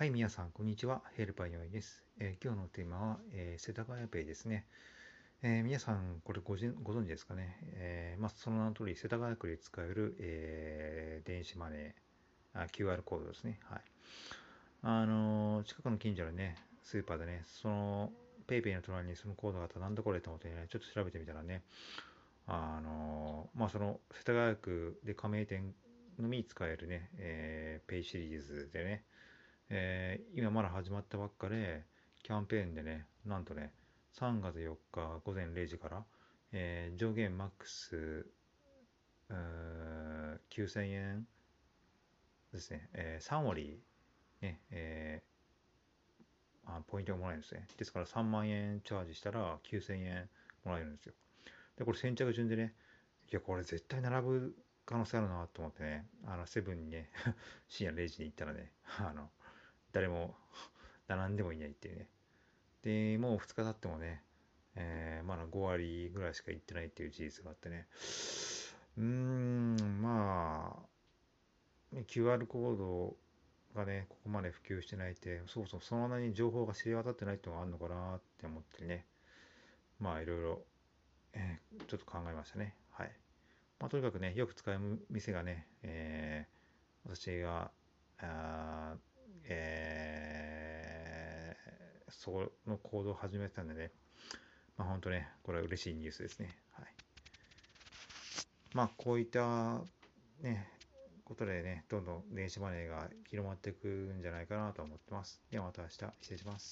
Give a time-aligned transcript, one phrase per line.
[0.00, 1.02] はい、皆さん、こんにちは。
[1.14, 4.64] ヘルパーよいです、えー、今日のテーマは、えー、世田谷ペイですね。
[5.42, 7.58] えー、皆さん、これご存知ですかね？
[7.74, 13.60] えまあ、その名の通り、世田谷区で使える、え電子マネーあ、QR コードですね。
[13.64, 13.80] はい。
[14.84, 18.10] あの近くの近所のね、スーパーでね、その、
[18.46, 21.62] ペイペイの隣にそのコードがあったらなんだこれと思ってね、ちょっと調べてみたらね、
[22.46, 25.74] あのまあ、その、世田谷区で加盟店
[26.18, 29.04] のみ使えるね、えペイシリーズでね、
[29.70, 31.84] えー、今まだ始まったばっかで、
[32.24, 33.72] キャンペーンでね、なんとね、
[34.18, 36.04] 3月4日午前0時から、
[36.52, 38.26] えー、上限マックス、
[40.50, 41.26] 9000円
[42.52, 43.80] ですね、えー、3割、
[44.40, 47.68] ね、えー、あポイントがもらえるんですね。
[47.78, 50.28] ですから3万円チャージしたら9000円
[50.64, 51.12] もらえるんですよ。
[51.76, 52.74] で、これ先着順でね、
[53.30, 57.10] いや、これ絶対並ぶ可能性あるなと思ってね、あの、セブンにね、
[57.68, 59.30] 深夜0時に行ったらね、あの、
[59.92, 60.36] 誰も
[61.08, 62.08] 並んでもいないっていうね。
[62.82, 64.22] で、もう2日経ってもね、
[64.76, 67.86] えー、まだ5割ぐらいしか行ってないっていう事実があってね。
[68.96, 70.86] うーん、ま
[71.92, 73.16] あ、QR コード
[73.74, 79.06] がね、ここまで普及してないって、そうそう、その間に情報が知れ渡ってないっていうのがあるのかなって思ってね。
[79.98, 80.62] まあ、いろいろ、
[81.34, 82.74] えー、ちょっと考えましたね。
[82.90, 83.12] はい。
[83.78, 87.70] まあ、とにかくね、よく使う店がね、えー、私が、
[88.18, 88.94] あ
[89.50, 93.90] えー、その行動を始めてたんでね、
[94.76, 96.50] まあ本当ね、これは嬉しいニュースですね。
[96.72, 96.86] はい。
[98.72, 99.80] まあこういった
[100.40, 100.68] ね、
[101.24, 105.40] ことでね、どんどん電子マネーが広まっていくんじゃないかなと思ってます。
[105.50, 106.68] ではまた明日失礼します。